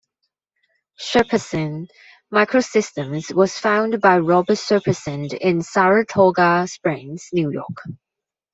[0.99, 1.85] Shepardson
[2.33, 7.77] Microsystems was founded by Robert Shepardson in Saratoga Springs, New York.